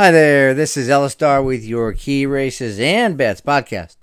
Hi 0.00 0.12
there, 0.12 0.54
this 0.54 0.76
is 0.76 0.88
Ellis 0.88 1.14
Starr 1.14 1.42
with 1.42 1.64
your 1.64 1.92
Key 1.92 2.24
Races 2.24 2.78
and 2.78 3.16
Bets 3.16 3.40
podcast 3.40 3.96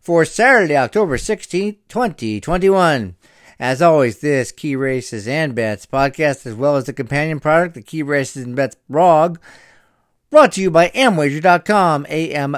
for 0.00 0.24
Saturday, 0.24 0.78
October 0.78 1.18
16th, 1.18 1.76
2021. 1.88 3.16
As 3.60 3.82
always, 3.82 4.20
this 4.20 4.50
Key 4.50 4.76
Races 4.76 5.28
and 5.28 5.54
Bets 5.54 5.84
podcast, 5.84 6.46
as 6.46 6.54
well 6.54 6.76
as 6.76 6.84
the 6.84 6.94
companion 6.94 7.38
product, 7.38 7.74
the 7.74 7.82
Key 7.82 8.02
Races 8.02 8.44
and 8.44 8.56
Bets 8.56 8.76
blog, 8.88 9.36
brought 10.30 10.52
to 10.52 10.62
you 10.62 10.70
by 10.70 10.88
Amwager.com, 10.88 12.06
A-M-W-A-G-E-R.com, 12.08 12.50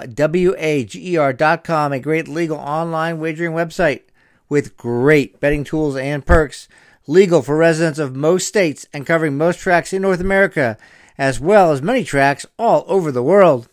a 1.92 1.98
great 1.98 2.28
legal 2.28 2.58
online 2.58 3.18
wagering 3.18 3.54
website 3.54 4.02
with 4.48 4.76
great 4.76 5.40
betting 5.40 5.64
tools 5.64 5.96
and 5.96 6.24
perks, 6.24 6.68
legal 7.08 7.42
for 7.42 7.56
residents 7.56 7.98
of 7.98 8.14
most 8.14 8.46
states 8.46 8.86
and 8.92 9.04
covering 9.04 9.36
most 9.36 9.58
tracks 9.58 9.92
in 9.92 10.00
North 10.02 10.20
America 10.20 10.78
as 11.18 11.40
well 11.40 11.72
as 11.72 11.82
many 11.82 12.04
tracks 12.04 12.46
all 12.58 12.84
over 12.86 13.12
the 13.12 13.22
world. 13.22 13.68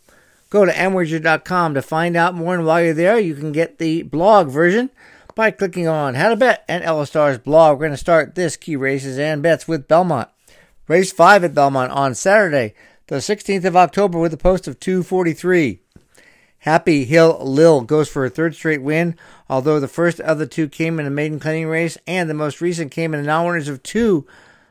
Go 0.50 0.66
to 0.66 0.72
amwager.com 0.72 1.76
to 1.76 1.82
find 1.82 2.18
out 2.18 2.34
more, 2.34 2.56
and 2.56 2.66
while 2.66 2.82
you're 2.82 2.94
there, 2.94 3.20
you 3.20 3.36
can 3.36 3.52
get 3.52 3.78
the 3.78 4.02
blog 4.04 4.50
version 4.50 4.90
by 5.36 5.52
clicking 5.52 5.88
on 5.88 6.16
How 6.16 6.30
to 6.30 6.36
Bet 6.36 6.66
and 6.68 6.84
Ellis 6.84 7.10
Starr's 7.10 7.38
blog. 7.38 7.78
We're 7.78 7.86
going 7.86 7.92
to 7.92 7.98
start 7.98 8.36
this 8.36 8.58
key 8.58 8.76
races 8.76 9.20
and 9.20 9.44
bets 9.44 9.68
with 9.68 9.88
Belmont. 9.88 10.30
Race 10.88 11.12
5 11.12 11.44
at 11.44 11.54
Belmont 11.54 11.92
on 11.92 12.16
Saturday, 12.16 12.74
the 13.08 13.16
16th 13.16 13.66
of 13.66 13.76
October, 13.76 14.20
with 14.20 14.34
a 14.34 14.38
post 14.38 14.68
of 14.68 14.80
243. 14.80 15.80
Happy 16.60 17.06
Hill 17.06 17.40
Lil 17.44 17.82
goes 17.82 18.10
for 18.10 18.26
a 18.26 18.30
third 18.30 18.56
straight 18.56 18.82
win, 18.82 19.16
although 19.50 19.80
the 19.80 19.88
first 19.88 20.20
of 20.20 20.40
the 20.40 20.48
two 20.48 20.68
came 20.68 21.00
in 21.00 21.06
a 21.06 21.12
maiden 21.12 21.40
claiming 21.40 21.68
race, 21.68 21.98
and 22.08 22.30
the 22.30 22.34
most 22.34 22.62
recent 22.62 22.92
came 22.92 23.14
in 23.14 23.20
a 23.20 23.24
non-winners 23.24 23.68
of 23.68 23.84
two 23.84 24.26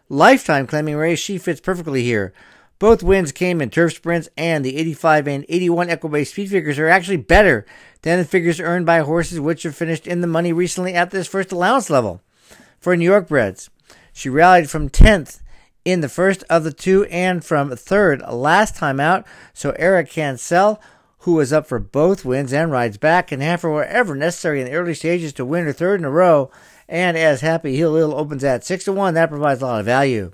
lifetime 0.08 0.66
claiming 0.66 0.96
race. 0.96 1.18
She 1.18 1.38
fits 1.38 1.60
perfectly 1.60 2.02
here. 2.02 2.32
Both 2.78 3.02
wins 3.02 3.33
came 3.33 3.60
in 3.60 3.70
turf 3.70 3.95
sprints, 3.95 4.28
and 4.37 4.64
the 4.64 4.77
85 4.77 5.28
and 5.28 5.46
81 5.48 5.88
Equibase 5.88 6.28
speed 6.28 6.51
figures 6.51 6.78
are 6.78 6.88
actually 6.88 7.19
better 7.19 7.64
than 8.03 8.19
the 8.19 8.25
figures 8.25 8.61
earned 8.61 8.86
by 8.86 8.98
horses 8.98 9.41
which 9.41 9.62
have 9.62 9.77
finished 9.77 10.06
in 10.06 10.20
the 10.20 10.27
money 10.27 10.53
recently 10.53 10.94
at 10.94 11.11
this 11.11 11.28
first 11.28 11.53
allowance 11.53 11.89
level. 11.89 12.20
For 12.81 12.97
New 12.97 13.05
York 13.05 13.28
breds, 13.28 13.70
she 14.12 14.28
rallied 14.28 14.69
from 14.69 14.91
10th 14.91 15.41
in 15.84 16.00
the 16.00 16.08
first 16.08 16.44
of 16.50 16.64
the 16.64 16.72
two 16.72 17.05
and 17.05 17.44
from 17.44 17.75
third 17.77 18.22
last 18.22 18.77
time 18.77 19.00
out, 19.00 19.27
so 19.53 19.75
Eric 19.78 20.11
Cancel, 20.11 20.81
who 21.19 21.34
was 21.34 21.53
up 21.53 21.66
for 21.66 21.78
both 21.78 22.25
wins 22.25 22.53
and 22.53 22.70
rides 22.70 22.98
back, 22.98 23.28
can 23.28 23.41
have 23.41 23.62
her 23.62 23.70
wherever 23.70 24.14
necessary 24.14 24.61
in 24.61 24.66
the 24.66 24.72
early 24.72 24.94
stages 24.94 25.33
to 25.34 25.44
win 25.44 25.64
her 25.64 25.72
third 25.72 26.00
in 26.00 26.05
a 26.05 26.11
row. 26.11 26.50
And 26.88 27.16
as 27.16 27.41
Happy 27.41 27.77
Hill 27.77 27.92
Lil 27.92 28.14
opens 28.14 28.44
at 28.44 28.64
6 28.64 28.84
to 28.84 28.92
1, 28.92 29.14
that 29.14 29.31
provides 29.31 29.62
a 29.62 29.66
lot 29.66 29.81
of 29.81 29.86
value. 29.86 30.33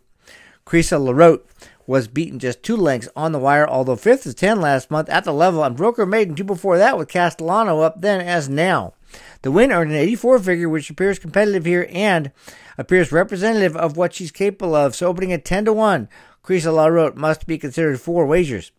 Crisa 0.66 1.00
LaRote 1.00 1.47
was 1.91 2.06
beaten 2.06 2.38
just 2.38 2.62
two 2.62 2.77
lengths 2.77 3.08
on 3.16 3.33
the 3.33 3.38
wire, 3.41 3.66
although 3.66 3.96
fifth 3.96 4.24
is 4.24 4.36
10 4.36 4.60
last 4.60 4.92
month 4.92 5.08
at 5.08 5.24
the 5.24 5.33
level, 5.33 5.64
and 5.64 5.77
Broker 5.77 6.06
Maiden 6.06 6.36
two 6.36 6.44
before 6.44 6.78
that 6.78 6.97
with 6.97 7.08
Castellano 7.08 7.80
up 7.80 8.00
then 8.00 8.20
as 8.20 8.48
now. 8.48 8.94
The 9.42 9.50
win 9.50 9.72
earned 9.72 9.91
an 9.91 9.97
84 9.97 10.38
figure, 10.38 10.69
which 10.69 10.88
appears 10.88 11.19
competitive 11.19 11.64
here 11.64 11.88
and 11.91 12.30
appears 12.78 13.10
representative 13.10 13.77
of 13.77 13.97
what 13.97 14.14
she's 14.14 14.30
capable 14.30 14.72
of. 14.72 14.94
So 14.94 15.08
opening 15.08 15.32
at 15.32 15.44
10 15.44 15.64
to 15.64 15.72
1, 15.72 16.08
Crisa 16.44 16.72
LaRote 16.72 17.16
must 17.16 17.48
be 17.48 17.58
considered 17.58 18.00
for 18.00 18.25
wagers. 18.25 18.70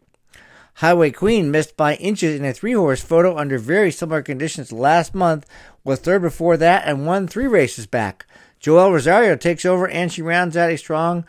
Highway 0.75 1.12
Queen 1.12 1.52
missed 1.52 1.75
by 1.75 1.96
inches 1.96 2.40
in 2.40 2.46
a 2.46 2.53
three 2.53 2.72
horse 2.72 3.02
photo 3.02 3.38
under 3.38 3.58
very 3.58 3.92
similar 3.92 4.22
conditions 4.22 4.72
last 4.72 5.14
month, 5.14 5.46
was 5.84 6.00
third 6.00 6.22
before 6.22 6.56
that, 6.56 6.84
and 6.86 7.06
won 7.06 7.28
three 7.28 7.48
races 7.48 7.88
back. 7.88 8.25
Joel 8.62 8.94
Rosario 8.94 9.36
takes 9.36 9.66
over 9.66 9.86
and 9.86 10.14
she 10.14 10.22
rounds 10.22 10.56
out 10.56 10.72
a 10.72 10.78
strong 10.78 11.25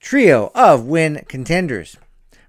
trio 0.00 0.50
of 0.54 0.84
win 0.86 1.24
contenders. 1.28 1.96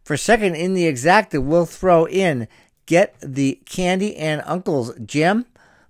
For 0.03 0.17
second 0.17 0.55
in 0.55 0.73
the 0.73 0.92
exacta, 0.92 1.44
we'll 1.44 1.66
throw 1.66 2.05
in 2.05 2.47
Get 2.86 3.16
the 3.22 3.59
Candy 3.66 4.16
and 4.16 4.42
Uncle's 4.45 4.97
Gem, 5.05 5.45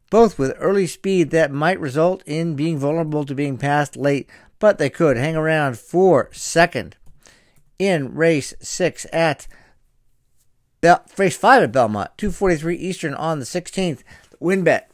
both 0.09 0.37
with 0.37 0.53
early 0.59 0.85
speed 0.85 1.29
that 1.31 1.51
might 1.51 1.79
result 1.79 2.21
in 2.25 2.55
being 2.55 2.77
vulnerable 2.77 3.23
to 3.25 3.33
being 3.33 3.57
passed 3.57 3.95
late, 3.95 4.29
but 4.59 4.77
they 4.77 4.89
could 4.89 5.15
hang 5.15 5.35
around 5.35 5.79
for 5.79 6.29
second 6.33 6.97
in 7.77 8.13
race 8.13 8.53
six 8.59 9.05
at 9.13 9.47
Bel- 10.81 11.05
race 11.17 11.37
five 11.37 11.63
at 11.63 11.71
Belmont, 11.71 12.11
243 12.17 12.75
Eastern 12.75 13.13
on 13.13 13.39
the 13.39 13.45
16th. 13.45 14.01
win 14.39 14.63
bet 14.63 14.91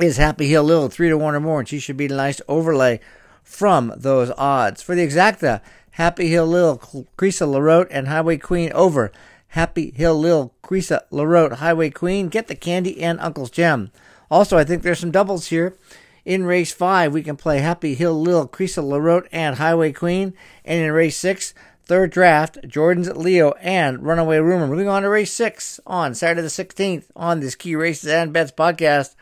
is 0.00 0.16
Happy 0.16 0.48
Hill 0.48 0.64
Lil, 0.64 0.88
three 0.88 1.08
to 1.08 1.18
one 1.18 1.34
or 1.34 1.40
more, 1.40 1.60
and 1.60 1.68
she 1.68 1.78
should 1.78 1.96
be 1.96 2.06
a 2.06 2.08
nice 2.08 2.40
overlay 2.48 3.00
from 3.42 3.92
those 3.96 4.30
odds. 4.36 4.82
For 4.82 4.94
the 4.94 5.06
exacta, 5.06 5.60
Happy 5.92 6.28
Hill 6.28 6.46
Lil, 6.46 6.78
Creesa 7.18 7.46
LaRote, 7.46 7.88
and 7.90 8.08
Highway 8.08 8.38
Queen 8.38 8.72
over. 8.72 9.12
Happy 9.48 9.92
Hill 9.94 10.18
Lil, 10.18 10.54
Creesa 10.62 11.00
LaRote, 11.10 11.54
Highway 11.54 11.90
Queen. 11.90 12.28
Get 12.28 12.48
the 12.48 12.54
candy 12.54 13.02
and 13.02 13.20
Uncle's 13.20 13.50
Gem. 13.50 13.90
Also, 14.30 14.56
I 14.56 14.64
think 14.64 14.82
there's 14.82 15.00
some 15.00 15.10
doubles 15.10 15.48
here. 15.48 15.76
In 16.24 16.46
race 16.46 16.72
five, 16.72 17.12
we 17.12 17.22
can 17.22 17.36
play 17.36 17.58
Happy 17.58 17.94
Hill 17.94 18.18
Lil, 18.18 18.48
Creesa 18.48 18.82
LaRote, 18.82 19.28
and 19.32 19.56
Highway 19.56 19.92
Queen. 19.92 20.32
And 20.64 20.82
in 20.82 20.92
race 20.92 21.18
six, 21.18 21.52
third 21.84 22.10
draft, 22.10 22.58
Jordan's 22.66 23.10
Leo 23.14 23.50
and 23.60 24.02
Runaway 24.02 24.38
Rumor. 24.38 24.68
Moving 24.68 24.88
on 24.88 25.02
to 25.02 25.10
race 25.10 25.32
six 25.32 25.78
on 25.86 26.14
Saturday 26.14 26.40
the 26.40 26.48
16th 26.48 27.04
on 27.14 27.40
this 27.40 27.54
Key 27.54 27.76
Races 27.76 28.10
and 28.10 28.32
Bets 28.32 28.52
podcast. 28.52 29.14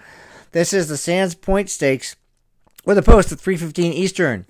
This 0.52 0.72
is 0.72 0.88
the 0.88 0.96
Sands 0.96 1.34
Point 1.34 1.68
Stakes 1.68 2.14
with 2.84 2.98
a 2.98 3.02
post 3.02 3.32
at 3.32 3.40
315 3.40 3.92
Eastern. 3.92 4.46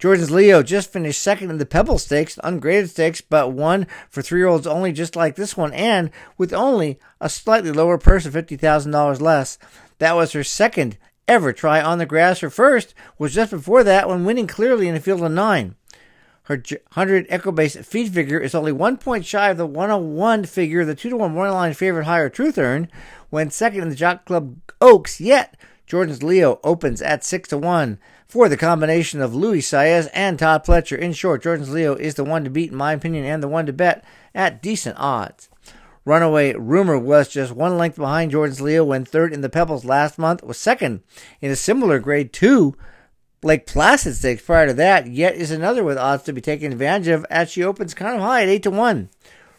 Jordan's 0.00 0.30
Leo 0.30 0.62
just 0.62 0.90
finished 0.90 1.22
second 1.22 1.50
in 1.50 1.58
the 1.58 1.66
Pebble 1.66 1.98
Stakes, 1.98 2.38
ungraded 2.42 2.88
stakes, 2.88 3.20
but 3.20 3.52
won 3.52 3.86
for 4.08 4.22
three 4.22 4.40
year 4.40 4.48
olds 4.48 4.66
only, 4.66 4.92
just 4.92 5.14
like 5.14 5.36
this 5.36 5.58
one, 5.58 5.74
and 5.74 6.10
with 6.38 6.54
only 6.54 6.98
a 7.20 7.28
slightly 7.28 7.70
lower 7.70 7.98
purse 7.98 8.24
of 8.24 8.32
$50,000 8.32 9.20
less. 9.20 9.58
That 9.98 10.16
was 10.16 10.32
her 10.32 10.42
second 10.42 10.96
ever 11.28 11.52
try 11.52 11.82
on 11.82 11.98
the 11.98 12.06
grass. 12.06 12.40
Her 12.40 12.48
first 12.48 12.94
was 13.18 13.34
just 13.34 13.50
before 13.50 13.84
that 13.84 14.08
when 14.08 14.24
winning 14.24 14.46
clearly 14.46 14.88
in 14.88 14.96
a 14.96 15.00
field 15.00 15.22
of 15.22 15.32
nine. 15.32 15.76
Her 16.44 16.56
100 16.56 17.28
Equibase 17.28 17.84
feed 17.84 18.14
figure 18.14 18.40
is 18.40 18.54
only 18.54 18.72
one 18.72 18.96
point 18.96 19.26
shy 19.26 19.50
of 19.50 19.58
the 19.58 19.66
101 19.66 20.46
figure 20.46 20.82
the 20.86 20.94
2 20.94 21.10
to 21.10 21.16
1 21.18 21.34
line 21.34 21.74
favorite 21.74 22.06
higher 22.06 22.30
truth 22.30 22.56
earned 22.56 22.88
when 23.28 23.50
second 23.50 23.82
in 23.82 23.90
the 23.90 23.94
Jock 23.94 24.24
Club 24.24 24.56
Oaks, 24.80 25.20
yet 25.20 25.58
Jordan's 25.90 26.22
Leo 26.22 26.60
opens 26.62 27.02
at 27.02 27.24
6 27.24 27.48
to 27.48 27.58
1 27.58 27.98
for 28.28 28.48
the 28.48 28.56
combination 28.56 29.20
of 29.20 29.34
Luis 29.34 29.68
Saez 29.68 30.08
and 30.14 30.38
Todd 30.38 30.64
Pletcher. 30.64 30.96
In 30.96 31.12
short, 31.12 31.42
Jordan's 31.42 31.70
Leo 31.70 31.96
is 31.96 32.14
the 32.14 32.22
one 32.22 32.44
to 32.44 32.50
beat, 32.50 32.70
in 32.70 32.76
my 32.76 32.92
opinion, 32.92 33.24
and 33.24 33.42
the 33.42 33.48
one 33.48 33.66
to 33.66 33.72
bet 33.72 34.04
at 34.32 34.62
decent 34.62 34.96
odds. 35.00 35.48
Runaway 36.04 36.54
Rumor 36.54 36.96
was 36.96 37.28
just 37.28 37.50
one 37.50 37.76
length 37.76 37.96
behind 37.96 38.30
Jordan's 38.30 38.60
Leo 38.60 38.84
when 38.84 39.04
third 39.04 39.32
in 39.32 39.40
the 39.40 39.48
Pebbles 39.48 39.84
last 39.84 40.16
month, 40.16 40.44
was 40.44 40.58
second 40.58 41.02
in 41.40 41.50
a 41.50 41.56
similar 41.56 41.98
grade 41.98 42.32
two 42.32 42.76
Lake 43.42 43.66
Placid 43.66 44.14
Stakes 44.14 44.42
prior 44.42 44.68
to 44.68 44.74
that, 44.74 45.08
yet 45.08 45.34
is 45.34 45.50
another 45.50 45.82
with 45.82 45.98
odds 45.98 46.22
to 46.22 46.32
be 46.32 46.40
taken 46.40 46.70
advantage 46.70 47.08
of 47.08 47.26
as 47.30 47.50
she 47.50 47.64
opens 47.64 47.94
kind 47.94 48.14
of 48.14 48.22
high 48.22 48.44
at 48.44 48.48
8 48.48 48.62
to 48.62 48.70
1. 48.70 49.10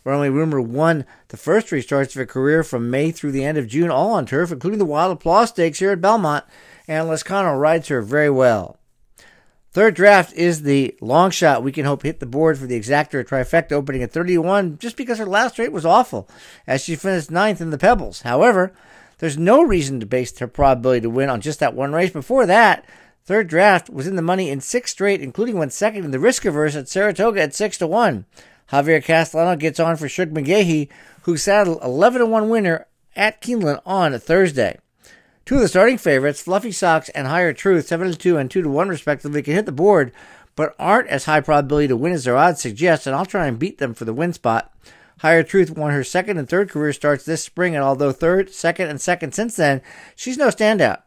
Runaway 0.03 0.29
Rumor 0.29 0.61
won 0.61 1.05
the 1.27 1.37
first 1.37 1.67
three 1.67 1.81
starts 1.81 2.15
of 2.15 2.19
her 2.19 2.25
career 2.25 2.63
from 2.63 2.89
May 2.89 3.11
through 3.11 3.31
the 3.31 3.43
end 3.43 3.57
of 3.57 3.67
June, 3.67 3.91
all 3.91 4.11
on 4.11 4.25
turf, 4.25 4.51
including 4.51 4.79
the 4.79 4.85
Wild 4.85 5.11
Applause 5.11 5.49
Stakes 5.49 5.79
here 5.79 5.91
at 5.91 6.01
Belmont, 6.01 6.45
and 6.87 7.07
Lezcano 7.07 7.59
rides 7.59 7.89
her 7.89 8.01
very 8.01 8.29
well. 8.29 8.77
Third 9.73 9.93
draft 9.95 10.33
is 10.33 10.63
the 10.63 10.97
long 10.99 11.31
shot 11.31 11.63
we 11.63 11.71
can 11.71 11.85
hope 11.85 12.03
hit 12.03 12.19
the 12.19 12.25
board 12.25 12.57
for 12.57 12.65
the 12.65 12.77
exacta 12.77 13.23
trifecta 13.23 13.71
opening 13.71 14.03
at 14.03 14.11
31 14.11 14.77
just 14.79 14.97
because 14.97 15.17
her 15.17 15.25
last 15.25 15.57
rate 15.57 15.71
was 15.71 15.85
awful 15.85 16.27
as 16.67 16.83
she 16.83 16.97
finished 16.97 17.31
ninth 17.31 17.61
in 17.61 17.69
the 17.69 17.77
Pebbles. 17.77 18.23
However, 18.23 18.73
there's 19.19 19.37
no 19.37 19.61
reason 19.61 20.01
to 20.01 20.05
base 20.05 20.37
her 20.39 20.47
probability 20.47 21.01
to 21.01 21.09
win 21.09 21.29
on 21.29 21.39
just 21.39 21.59
that 21.61 21.73
one 21.73 21.93
race. 21.93 22.11
Before 22.11 22.45
that, 22.47 22.83
third 23.23 23.47
draft 23.47 23.89
was 23.89 24.07
in 24.07 24.17
the 24.17 24.21
money 24.21 24.49
in 24.49 24.59
six 24.59 24.91
straight, 24.91 25.21
including 25.21 25.57
one 25.57 25.69
second 25.69 26.03
in 26.03 26.11
the 26.11 26.19
risk 26.19 26.43
averse 26.43 26.75
at 26.75 26.89
Saratoga 26.89 27.41
at 27.41 27.55
6 27.55 27.77
to 27.77 27.87
1. 27.87 28.25
Javier 28.71 29.03
Castellano 29.03 29.55
gets 29.55 29.79
on 29.79 29.97
for 29.97 30.07
Shug 30.07 30.31
McGaughey, 30.31 30.89
who 31.23 31.37
saddled 31.37 31.83
11 31.83 32.19
to 32.19 32.25
1 32.25 32.49
winner 32.49 32.87
at 33.15 33.41
Keeneland 33.41 33.81
on 33.85 34.17
Thursday. 34.17 34.79
Two 35.45 35.55
of 35.55 35.61
the 35.61 35.67
starting 35.67 35.97
favorites, 35.97 36.41
Fluffy 36.41 36.71
Socks 36.71 37.09
and 37.09 37.27
Higher 37.27 37.51
Truth, 37.51 37.87
7 37.87 38.11
to 38.11 38.17
2 38.17 38.37
and 38.37 38.49
2 38.49 38.61
to 38.61 38.69
1 38.69 38.89
respectively, 38.89 39.41
can 39.41 39.55
hit 39.55 39.65
the 39.65 39.71
board, 39.71 40.13
but 40.55 40.75
aren't 40.79 41.09
as 41.09 41.25
high 41.25 41.41
probability 41.41 41.87
to 41.89 41.97
win 41.97 42.13
as 42.13 42.23
their 42.23 42.37
odds 42.37 42.61
suggest, 42.61 43.05
and 43.05 43.15
I'll 43.15 43.25
try 43.25 43.47
and 43.47 43.59
beat 43.59 43.77
them 43.79 43.93
for 43.93 44.05
the 44.05 44.13
win 44.13 44.33
spot. 44.33 44.73
Higher 45.19 45.43
Truth 45.43 45.71
won 45.71 45.91
her 45.91 46.03
second 46.03 46.37
and 46.37 46.47
third 46.47 46.69
career 46.69 46.93
starts 46.93 47.25
this 47.25 47.43
spring, 47.43 47.75
and 47.75 47.83
although 47.83 48.11
third, 48.11 48.51
second, 48.51 48.89
and 48.89 49.01
second 49.01 49.33
since 49.33 49.55
then, 49.55 49.81
she's 50.15 50.37
no 50.37 50.47
standout. 50.47 51.01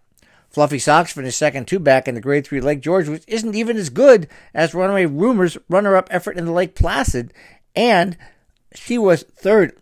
Fluffy 0.55 0.79
Socks 0.79 1.13
finished 1.13 1.37
second 1.37 1.67
two 1.67 1.81
back 1.81 2.07
in 2.07 2.15
the 2.15 2.21
Grade 2.21 2.47
3 2.47 2.61
Lake 2.61 2.81
George, 2.81 3.09
which 3.09 3.25
isn't 3.27 3.57
even 3.57 3.77
as 3.77 3.91
good 3.91 4.29
as 4.55 4.73
Runaway 4.73 5.05
Rumors 5.05 5.59
runner 5.69 5.97
up 5.97 6.07
effort 6.13 6.39
in 6.39 6.45
the 6.45 6.53
Lake 6.53 6.77
Placid, 6.77 7.35
and 7.75 8.17
she 8.73 8.97
was 8.97 9.25
third 9.25 9.77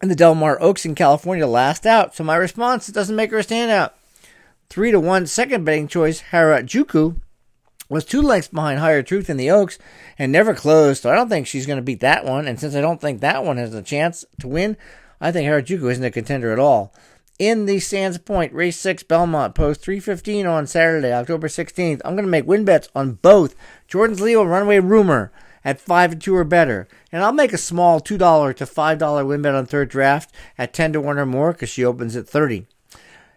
in 0.00 0.08
the 0.08 0.14
Del 0.14 0.36
Mar 0.36 0.58
Oaks 0.60 0.84
in 0.84 0.94
California 0.94 1.44
last 1.44 1.86
out. 1.86 2.14
So 2.14 2.22
my 2.22 2.36
response 2.36 2.86
doesn't 2.86 3.16
make 3.16 3.32
her 3.32 3.38
a 3.38 3.44
standout. 3.44 3.94
Three 4.70 4.92
to 4.92 5.00
one 5.00 5.26
second 5.26 5.64
betting 5.64 5.88
choice, 5.88 6.22
Harajuku, 6.30 7.16
was 7.88 8.04
two 8.04 8.22
lengths 8.22 8.46
behind 8.46 8.78
Higher 8.78 9.02
Truth 9.02 9.28
in 9.28 9.36
the 9.36 9.50
Oaks 9.50 9.76
and 10.20 10.30
never 10.30 10.54
closed, 10.54 11.02
so 11.02 11.10
I 11.10 11.16
don't 11.16 11.28
think 11.28 11.48
she's 11.48 11.66
going 11.66 11.78
to 11.78 11.82
beat 11.82 12.00
that 12.00 12.24
one. 12.24 12.46
And 12.46 12.60
since 12.60 12.76
I 12.76 12.80
don't 12.80 13.00
think 13.00 13.20
that 13.20 13.44
one 13.44 13.56
has 13.56 13.74
a 13.74 13.82
chance 13.82 14.24
to 14.38 14.46
win, 14.46 14.76
I 15.20 15.32
think 15.32 15.48
Harajuku 15.48 15.90
isn't 15.90 16.04
a 16.04 16.12
contender 16.12 16.52
at 16.52 16.60
all. 16.60 16.94
In 17.38 17.66
the 17.66 17.80
Sands 17.80 18.16
Point 18.16 18.54
Race 18.54 18.78
6 18.78 19.02
Belmont 19.02 19.54
Post 19.54 19.82
315 19.82 20.46
on 20.46 20.66
Saturday, 20.66 21.12
October 21.12 21.48
16th, 21.48 22.00
I'm 22.02 22.14
going 22.14 22.24
to 22.24 22.30
make 22.30 22.46
win 22.46 22.64
bets 22.64 22.88
on 22.94 23.14
both 23.14 23.54
Jordan's 23.86 24.22
Leo 24.22 24.42
Runaway 24.42 24.78
Rumor 24.78 25.30
at 25.62 25.78
5 25.78 26.12
to 26.12 26.16
2 26.16 26.34
or 26.34 26.44
better. 26.44 26.88
And 27.12 27.22
I'll 27.22 27.34
make 27.34 27.52
a 27.52 27.58
small 27.58 28.00
$2 28.00 28.56
to 28.56 28.64
$5 28.64 29.26
win 29.26 29.42
bet 29.42 29.54
on 29.54 29.66
third 29.66 29.90
draft 29.90 30.34
at 30.56 30.72
10 30.72 30.94
to 30.94 31.00
1 31.02 31.18
or 31.18 31.26
more 31.26 31.52
because 31.52 31.68
she 31.68 31.84
opens 31.84 32.16
at 32.16 32.26
30. 32.26 32.66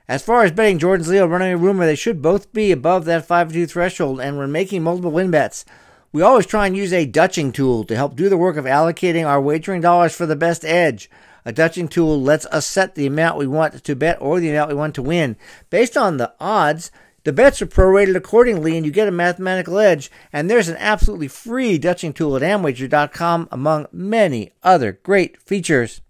As 0.08 0.24
far 0.24 0.46
as 0.46 0.54
betting 0.54 0.80
Jordan's 0.80 1.10
Leo 1.10 1.30
a 1.30 1.58
rumor, 1.58 1.86
they 1.86 1.96
should 1.96 2.22
both 2.22 2.54
be 2.54 2.72
above 2.72 3.04
that 3.04 3.26
5 3.26 3.50
to 3.50 3.54
2 3.54 3.68
threshold. 3.68 4.22
And 4.22 4.38
when 4.38 4.50
making 4.50 4.82
multiple 4.82 5.12
win 5.12 5.30
bets, 5.30 5.66
we 6.14 6.22
always 6.22 6.46
try 6.46 6.68
and 6.68 6.78
use 6.78 6.94
a 6.94 7.06
Dutching 7.06 7.52
tool 7.52 7.84
to 7.84 7.98
help 7.98 8.16
do 8.16 8.30
the 8.30 8.38
work 8.38 8.56
of 8.56 8.64
allocating 8.64 9.28
our 9.28 9.42
wagering 9.42 9.82
dollars 9.82 10.16
for 10.16 10.26
the 10.26 10.38
best 10.38 10.64
edge. 10.64 11.10
A 11.46 11.52
Dutching 11.52 11.88
tool 11.88 12.22
lets 12.22 12.46
us 12.48 12.66
set 12.66 12.96
the 12.96 13.06
amount 13.06 13.38
we 13.38 13.48
want 13.48 13.84
to 13.84 13.96
bet 13.96 14.18
or 14.22 14.40
the 14.40 14.50
amount 14.50 14.70
we 14.70 14.76
want 14.76 14.96
to 14.96 15.02
win. 15.02 15.36
Based 15.70 15.98
on 15.98 16.18
the 16.18 16.34
odds, 16.40 16.92
the 17.24 17.34
bets 17.34 17.62
are 17.62 17.68
prorated 17.68 18.16
accordingly 18.16 18.76
and 18.76 18.86
you 18.86 18.92
get 18.92 19.08
a 19.08 19.12
mathematical 19.12 19.78
edge. 19.78 20.10
And 20.32 20.50
there's 20.50 20.70
an 20.70 20.78
absolutely 20.78 21.28
free 21.28 21.78
Dutching 21.78 22.14
tool 22.14 22.36
at 22.36 22.42
Amwager.com 22.42 23.48
among 23.52 23.88
many 23.92 24.52
other 24.64 24.94
great 25.04 25.42
features. 25.42 26.02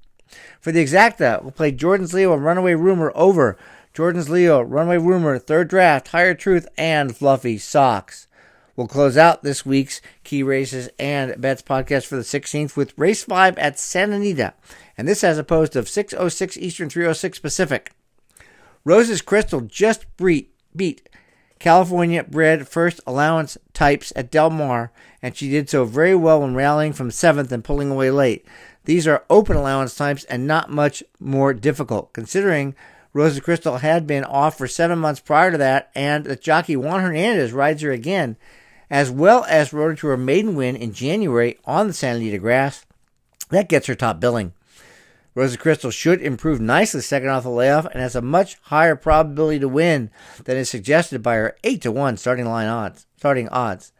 For 0.59 0.71
the 0.71 0.83
exacta, 0.83 1.41
we'll 1.41 1.51
play 1.51 1.71
Jordan's 1.71 2.13
Leo 2.13 2.33
and 2.33 2.43
Runaway 2.43 2.75
Rumor 2.75 3.11
over 3.15 3.57
Jordan's 3.93 4.29
Leo, 4.29 4.61
Runaway 4.61 4.97
Rumor, 4.97 5.39
Third 5.39 5.67
Draft, 5.67 6.09
Higher 6.09 6.35
Truth, 6.35 6.67
and 6.77 7.15
Fluffy 7.15 7.57
Socks. 7.57 8.27
We'll 8.79 8.87
close 8.87 9.17
out 9.17 9.43
this 9.43 9.65
week's 9.65 9.99
Key 10.23 10.41
Races 10.41 10.87
and 10.97 11.41
Bets 11.41 11.61
podcast 11.61 12.05
for 12.05 12.15
the 12.15 12.21
16th 12.21 12.77
with 12.77 12.97
Race 12.97 13.25
5 13.25 13.57
at 13.57 13.77
Santa 13.77 14.15
Anita, 14.15 14.53
and 14.97 15.05
this 15.05 15.19
has 15.19 15.37
a 15.37 15.43
post 15.43 15.75
of 15.75 15.89
606 15.89 16.55
Eastern, 16.55 16.89
306 16.89 17.39
Pacific. 17.39 17.91
Rose's 18.85 19.21
Crystal 19.21 19.59
just 19.59 20.05
beat, 20.15 21.09
California 21.59 22.23
bred 22.23 22.69
first 22.69 23.01
allowance 23.05 23.57
types 23.73 24.13
at 24.15 24.31
Del 24.31 24.49
Mar, 24.49 24.93
and 25.21 25.35
she 25.35 25.49
did 25.49 25.69
so 25.69 25.83
very 25.83 26.15
well 26.15 26.39
when 26.39 26.55
rallying 26.55 26.93
from 26.93 27.11
seventh 27.11 27.51
and 27.51 27.65
pulling 27.65 27.91
away 27.91 28.09
late. 28.11 28.45
These 28.85 29.05
are 29.09 29.25
open 29.29 29.57
allowance 29.57 29.93
types 29.93 30.23
and 30.23 30.47
not 30.47 30.71
much 30.71 31.03
more 31.19 31.53
difficult, 31.53 32.13
considering 32.13 32.75
Rosa 33.11 33.41
Crystal 33.41 33.79
had 33.79 34.07
been 34.07 34.23
off 34.23 34.57
for 34.57 34.69
seven 34.69 34.99
months 34.99 35.19
prior 35.19 35.51
to 35.51 35.57
that, 35.57 35.91
and 35.93 36.23
the 36.23 36.37
jockey 36.37 36.77
Juan 36.77 37.01
Hernandez 37.01 37.51
rides 37.51 37.81
her 37.81 37.91
again, 37.91 38.37
as 38.89 39.12
well 39.12 39.45
as 39.45 39.74
rode 39.74 39.97
to 40.00 40.07
her 40.07 40.18
maiden 40.18 40.56
win 40.56 40.75
in 40.75 40.94
January 40.94 41.57
on 41.65 41.88
the 41.88 41.94
Santa 41.94 42.19
Anita 42.19 42.39
grass. 42.39 42.86
That 43.50 43.69
gets 43.69 43.88
her 43.88 43.95
top 43.95 44.19
billing. 44.19 44.53
Rosa 45.36 45.57
Crystal 45.57 45.91
should 45.91 46.21
improve 46.21 46.59
nicely 46.59 47.01
second 47.01 47.30
off 47.30 47.44
the 47.44 47.50
layoff 47.50 47.86
and 47.86 48.01
has 48.01 48.15
a 48.15 48.21
much 48.21 48.57
higher 48.63 48.95
probability 48.95 49.59
to 49.59 49.69
win 49.69 50.09
than 50.44 50.57
is 50.57 50.69
suggested 50.69 51.21
by 51.21 51.36
her 51.36 51.56
8 51.63 51.81
to 51.83 51.91
1 51.91 52.18
starting 52.18 52.45
line 52.45 52.68
odds. 52.68 53.06
Starting 53.18 53.47
odds. 53.50 53.94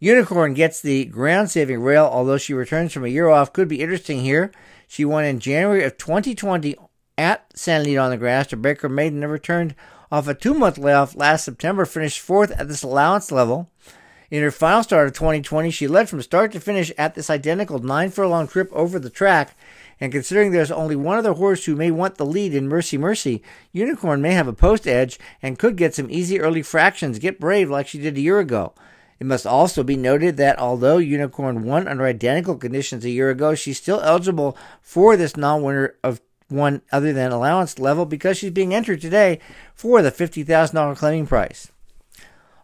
Unicorn 0.00 0.54
gets 0.54 0.80
the 0.80 1.04
ground 1.06 1.50
saving 1.50 1.80
rail, 1.80 2.08
although 2.10 2.38
she 2.38 2.54
returns 2.54 2.92
from 2.92 3.04
a 3.04 3.08
year 3.08 3.28
off. 3.28 3.52
Could 3.52 3.68
be 3.68 3.80
interesting 3.80 4.20
here. 4.20 4.52
She 4.86 5.04
won 5.04 5.24
in 5.24 5.40
January 5.40 5.84
of 5.84 5.98
2020 5.98 6.76
at 7.18 7.46
Santa 7.54 7.84
Anita 7.84 8.00
on 8.00 8.10
the 8.10 8.16
grass 8.16 8.46
to 8.46 8.56
break 8.56 8.80
her 8.80 8.88
maiden 8.88 9.22
and 9.22 9.32
returned 9.32 9.74
off 10.10 10.28
a 10.28 10.34
two 10.34 10.54
month 10.54 10.78
layoff 10.78 11.16
last 11.16 11.44
September, 11.44 11.84
finished 11.84 12.20
fourth 12.20 12.52
at 12.52 12.68
this 12.68 12.84
allowance 12.84 13.32
level. 13.32 13.68
In 14.30 14.42
her 14.42 14.50
final 14.50 14.82
start 14.82 15.06
of 15.06 15.14
2020, 15.14 15.70
she 15.70 15.88
led 15.88 16.08
from 16.08 16.20
start 16.20 16.52
to 16.52 16.60
finish 16.60 16.92
at 16.98 17.14
this 17.14 17.30
identical 17.30 17.78
nine 17.78 18.10
furlong 18.10 18.46
trip 18.46 18.70
over 18.74 18.98
the 18.98 19.08
track. 19.08 19.56
And 20.00 20.12
considering 20.12 20.52
there's 20.52 20.70
only 20.70 20.96
one 20.96 21.16
other 21.16 21.32
horse 21.32 21.64
who 21.64 21.74
may 21.74 21.90
want 21.90 22.16
the 22.16 22.26
lead 22.26 22.54
in 22.54 22.68
Mercy 22.68 22.98
Mercy, 22.98 23.42
Unicorn 23.72 24.20
may 24.20 24.34
have 24.34 24.46
a 24.46 24.52
post 24.52 24.86
edge 24.86 25.18
and 25.40 25.58
could 25.58 25.76
get 25.76 25.94
some 25.94 26.10
easy 26.10 26.40
early 26.40 26.60
fractions. 26.60 27.18
Get 27.18 27.40
brave 27.40 27.70
like 27.70 27.88
she 27.88 27.98
did 27.98 28.18
a 28.18 28.20
year 28.20 28.38
ago. 28.38 28.74
It 29.18 29.26
must 29.26 29.46
also 29.46 29.82
be 29.82 29.96
noted 29.96 30.36
that 30.36 30.58
although 30.58 30.98
Unicorn 30.98 31.64
won 31.64 31.88
under 31.88 32.04
identical 32.04 32.56
conditions 32.56 33.04
a 33.04 33.10
year 33.10 33.30
ago, 33.30 33.54
she's 33.54 33.78
still 33.78 34.00
eligible 34.02 34.58
for 34.82 35.16
this 35.16 35.38
non 35.38 35.62
winner 35.62 35.94
of 36.04 36.20
one 36.48 36.82
other 36.92 37.14
than 37.14 37.32
allowance 37.32 37.78
level 37.78 38.04
because 38.04 38.36
she's 38.36 38.50
being 38.50 38.74
entered 38.74 39.00
today 39.00 39.40
for 39.74 40.02
the 40.02 40.12
$50,000 40.12 40.96
claiming 40.96 41.26
price. 41.26 41.72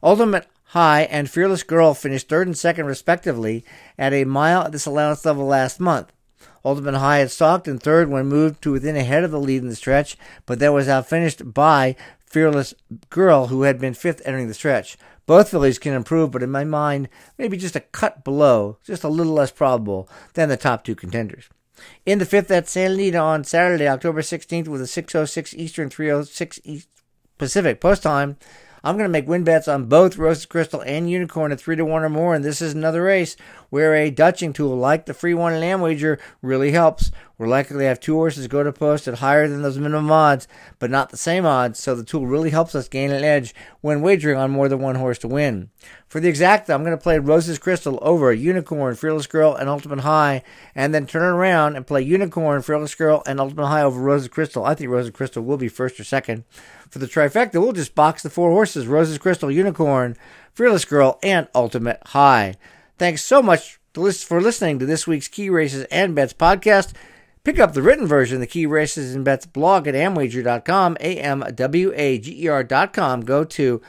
Ultimate 0.02 0.46
High 0.75 1.03
and 1.03 1.31
Fearless 1.31 1.62
Girl 1.62 1.94
finished 1.94 2.29
third 2.29 2.49
and 2.49 2.59
second 2.59 2.87
respectively 2.87 3.65
at 3.97 4.12
a 4.12 4.25
mile 4.25 4.62
at 4.62 4.73
this 4.73 4.87
allowance 4.87 5.25
level 5.25 5.47
last 5.47 5.79
month. 5.79 6.12
Ultimate 6.65 6.97
High 6.97 7.19
had 7.19 7.31
stalked 7.31 7.69
in 7.69 7.79
third 7.79 8.09
when 8.09 8.26
moved 8.26 8.61
to 8.62 8.73
within 8.73 8.97
a 8.97 9.05
head 9.05 9.23
of 9.23 9.31
the 9.31 9.38
lead 9.38 9.62
in 9.62 9.69
the 9.69 9.76
stretch, 9.76 10.17
but 10.47 10.59
that 10.59 10.73
was 10.73 10.88
outfinished 10.88 11.55
by 11.55 11.94
Fearless 12.26 12.75
Girl, 13.09 13.47
who 13.47 13.62
had 13.62 13.79
been 13.79 13.94
fifth 13.94 14.21
entering 14.25 14.49
the 14.49 14.55
stretch. 14.55 14.99
Both 15.26 15.50
fillies 15.50 15.79
can 15.79 15.94
improve, 15.94 16.32
but 16.32 16.43
in 16.43 16.50
my 16.50 16.65
mind, 16.65 17.09
maybe 17.38 17.56
just 17.56 17.77
a 17.77 17.81
cut 17.81 18.25
below, 18.25 18.79
just 18.85 19.05
a 19.05 19.09
little 19.09 19.35
less 19.35 19.53
probable 19.53 20.09
than 20.32 20.49
the 20.49 20.56
top 20.56 20.82
two 20.82 20.97
contenders. 20.97 21.49
In 22.05 22.19
the 22.19 22.27
fifth 22.27 22.50
at 22.50 22.69
Santa 22.69 22.94
Anita 22.94 23.19
on 23.19 23.44
Saturday, 23.44 23.87
October 23.87 24.23
16th, 24.23 24.67
with 24.67 24.82
a 24.82 24.88
6:06 24.88 25.55
Eastern, 25.55 25.88
3:06 25.88 26.59
East 26.65 26.88
Pacific 27.38 27.81
post 27.81 28.03
time. 28.03 28.38
I'm 28.84 28.98
going 28.98 29.06
to 29.06 29.12
make 29.12 29.26
win 29.26 29.44
bets 29.44 29.66
on 29.66 29.86
both 29.86 30.19
Roasted 30.19 30.50
Crystal 30.50 30.82
and 30.82 31.10
Unicorn 31.10 31.52
at 31.52 31.60
3 31.60 31.76
to 31.76 31.86
1 31.86 32.04
or 32.04 32.08
more, 32.10 32.34
and 32.34 32.44
this 32.44 32.60
is 32.60 32.75
another 32.75 33.04
race 33.04 33.34
where 33.75 33.97
a 33.97 34.09
Dutching 34.09 34.53
tool 34.53 34.76
like 34.76 35.05
the 35.05 35.12
free 35.12 35.35
one 35.35 35.53
and 35.53 35.65
Amwager 35.65 36.21
really 36.41 36.71
helps. 36.71 37.11
We're 37.37 37.49
likely 37.49 37.79
to 37.79 37.85
have 37.87 37.99
two 37.99 38.15
horses 38.15 38.47
go 38.47 38.62
to 38.62 38.73
post 38.73 39.09
at 39.09 39.19
higher 39.19 39.49
than 39.49 39.62
those 39.62 39.79
minimum 39.79 40.12
odds, 40.12 40.47
but 40.79 40.93
not 40.93 41.11
the 41.11 41.17
same 41.17 41.44
odds, 41.44 41.81
so 41.81 41.97
the 41.97 42.05
tool 42.05 42.25
really 42.25 42.50
helps 42.50 42.76
us 42.76 42.87
gain 42.87 43.11
an 43.11 43.25
edge 43.25 43.53
when 43.81 44.00
wagering 44.00 44.38
on 44.38 44.53
more 44.53 44.69
than 44.69 44.79
one 44.79 44.94
horse 44.94 45.19
to 45.19 45.26
win. 45.26 45.71
For 46.06 46.21
the 46.21 46.29
exact, 46.29 46.71
I'm 46.71 46.85
going 46.85 46.97
to 46.97 47.03
play 47.03 47.19
Rose's 47.19 47.59
Crystal 47.59 47.99
over 48.00 48.32
Unicorn, 48.32 48.94
Fearless 48.94 49.26
Girl, 49.26 49.56
and 49.56 49.69
Ultimate 49.69 50.03
High, 50.03 50.44
and 50.77 50.94
then 50.94 51.05
turn 51.05 51.25
around 51.25 51.75
and 51.75 51.85
play 51.85 52.03
Unicorn, 52.03 52.62
Fearless 52.62 52.94
Girl, 52.94 53.25
and 53.27 53.41
Ultimate 53.41 53.67
High 53.67 53.82
over 53.82 54.00
Rose's 54.00 54.29
Crystal. 54.29 54.65
I 54.65 54.77
think 54.77 54.88
Rose's 54.88 55.11
Crystal 55.11 55.43
will 55.43 55.56
be 55.56 55.67
first 55.67 55.99
or 55.99 56.05
second. 56.05 56.44
For 56.88 57.00
the 57.00 57.06
trifecta, 57.06 57.55
we'll 57.55 57.73
just 57.73 57.97
box 57.97 58.23
the 58.23 58.31
four 58.31 58.53
horses 58.53 58.87
Rose's 58.87 59.19
Crystal, 59.19 59.50
Unicorn, 59.50 60.17
Fearless 60.53 60.85
Girl, 60.85 61.19
and 61.25 61.49
Ultimate 61.56 62.00
High. 62.06 62.55
Thanks 62.96 63.23
so 63.23 63.43
much 63.43 63.79
for 63.93 64.41
listening 64.41 64.79
to 64.79 64.87
this 64.87 65.06
week's 65.06 65.29
Key 65.29 65.50
Races 65.50 65.85
and 65.91 66.14
Bets 66.14 66.32
podcast. 66.32 66.93
Pick 67.43 67.58
up 67.58 67.74
the 67.74 67.82
written 67.82 68.06
version 68.06 68.36
of 68.36 68.41
the 68.41 68.46
Key 68.46 68.67
Races 68.67 69.15
and 69.15 69.24
Bets 69.24 69.46
blog 69.46 69.86
at 69.86 69.94
amwager.com, 69.94 70.96
A-M-W-A-G-E-R.com. 71.01 71.60
Go 73.20 73.44
to 73.44 73.82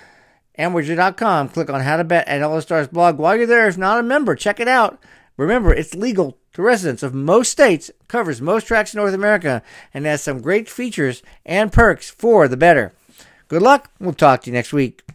amwager.com, 0.58 1.50
click 1.50 1.70
on 1.70 1.82
How 1.82 1.98
to 1.98 2.04
Bet 2.04 2.28
and 2.28 2.42
Ellis 2.44 2.64
Starr's 2.64 2.88
blog. 2.88 3.18
While 3.18 3.36
you're 3.36 3.46
there, 3.46 3.68
if 3.68 3.78
not 3.78 4.00
a 4.00 4.04
member, 4.04 4.36
check 4.36 4.60
it 4.60 4.68
out. 4.68 5.00
Remember, 5.38 5.74
it's 5.74 5.94
legal 5.94 6.38
to 6.54 6.62
residents 6.62 7.04
of 7.04 7.14
most 7.14 7.52
states, 7.52 7.92
covers 8.08 8.42
most 8.42 8.66
tracks 8.68 8.94
in 8.94 8.98
North 8.98 9.14
America, 9.14 9.62
and 9.94 10.06
has 10.06 10.24
some 10.24 10.42
great 10.42 10.68
features 10.68 11.22
and 11.46 11.72
perks 11.72 12.10
for 12.10 12.48
the 12.48 12.58
better. 12.58 12.94
Good 13.48 13.62
luck. 13.62 13.92
We'll 14.00 14.14
talk 14.14 14.42
to 14.42 14.50
you 14.50 14.54
next 14.54 14.74
week. 14.74 15.06